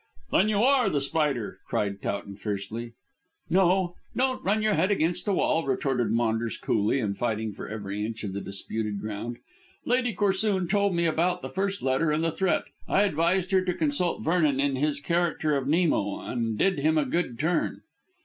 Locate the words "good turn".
17.05-17.83